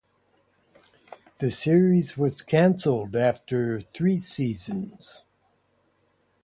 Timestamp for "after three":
3.15-4.17